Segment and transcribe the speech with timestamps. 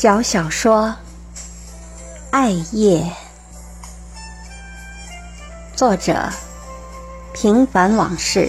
[0.00, 0.86] 小小说
[2.30, 3.00] 《爱夜》，
[5.74, 6.30] 作者：
[7.34, 8.48] 平凡往事。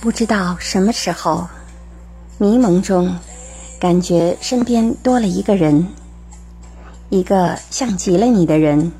[0.00, 1.46] 不知道什么时候，
[2.38, 3.18] 迷蒙中，
[3.78, 5.86] 感觉身边多了一个人，
[7.10, 8.90] 一个像极了你的人。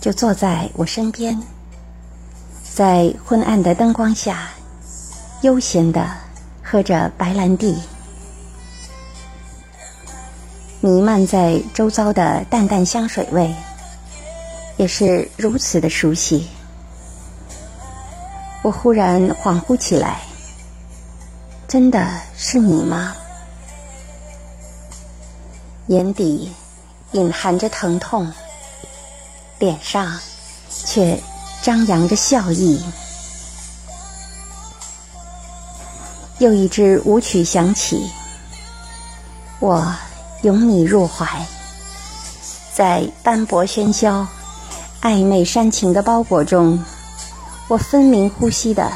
[0.00, 1.36] 就坐在我身边，
[2.62, 4.50] 在昏暗的灯光下，
[5.42, 6.08] 悠闲的
[6.62, 7.76] 喝着白兰地，
[10.80, 13.52] 弥漫在周遭的淡淡香水味，
[14.76, 16.48] 也是如此的熟悉。
[18.62, 20.20] 我忽然恍惚起来，
[21.66, 23.14] 真的是你吗？
[25.88, 26.52] 眼底
[27.12, 28.32] 隐含着疼痛。
[29.58, 30.18] 脸上
[30.68, 31.20] 却
[31.62, 32.82] 张扬着笑意。
[36.38, 38.08] 又一支舞曲响起，
[39.58, 39.92] 我
[40.42, 41.44] 拥你入怀，
[42.72, 44.24] 在斑驳喧嚣、
[45.02, 46.80] 暧昧煽情的包裹中，
[47.66, 48.88] 我分明呼吸的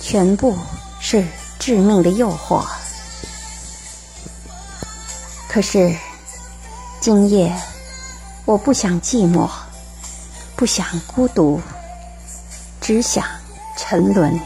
[0.00, 0.56] 全部
[1.00, 1.26] 是
[1.58, 2.64] 致命的诱惑。
[5.48, 5.92] 可是
[7.00, 7.52] 今夜，
[8.44, 9.50] 我不想寂寞。
[10.56, 11.60] 不想孤独，
[12.80, 13.22] 只想
[13.76, 14.40] 沉沦。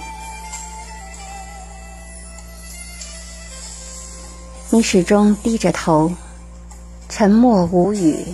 [4.71, 6.11] 你始终低着头，
[7.09, 8.27] 沉默无语。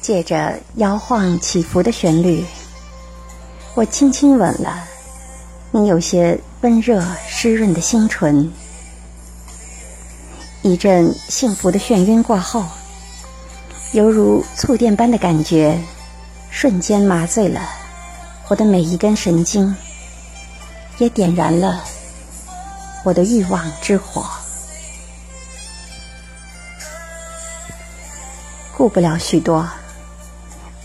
[0.00, 2.44] 借着摇晃起伏的旋律，
[3.74, 4.84] 我轻轻吻了
[5.72, 8.48] 你有些温热湿润的心唇。
[10.62, 12.64] 一阵幸福的眩晕过后。
[13.92, 15.78] 犹如触电般的感觉，
[16.50, 17.60] 瞬间麻醉了
[18.48, 19.74] 我的每一根神经，
[20.98, 21.82] 也点燃了
[23.04, 24.26] 我的欲望之火。
[28.76, 29.66] 顾不了许多，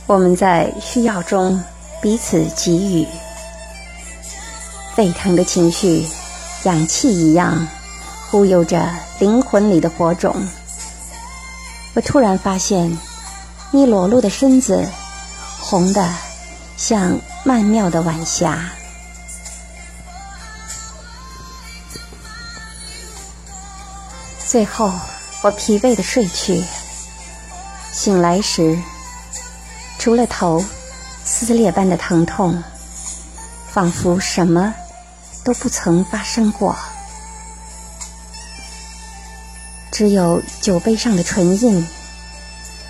[0.08, 1.62] 我们在需要中
[2.02, 3.08] 彼此给予，
[4.96, 6.06] 沸腾的情绪，
[6.64, 7.68] 氧气一样
[8.30, 8.90] 忽悠着
[9.20, 10.34] 灵魂里的火种。
[11.94, 12.97] 我突然发现，
[13.72, 14.88] 你裸露的身子
[15.59, 16.09] 红的
[16.78, 18.63] 像曼妙的晚霞。
[24.47, 24.91] 最后，
[25.41, 26.63] 我疲惫的睡去，
[27.91, 28.78] 醒来时，
[30.00, 30.63] 除了头
[31.25, 32.63] 撕裂般的疼痛，
[33.69, 34.73] 仿佛什么
[35.44, 36.75] 都不曾发生过。
[40.02, 41.88] 只有酒杯上的唇印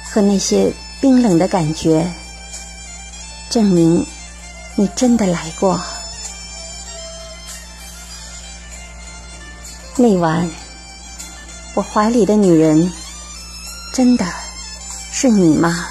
[0.09, 2.09] 和那些冰冷的感觉，
[3.49, 4.05] 证明
[4.75, 5.77] 你真的来过。
[9.97, 10.49] 那晚，
[11.73, 12.89] 我怀里的女人，
[13.93, 14.25] 真的
[15.11, 15.89] 是你吗？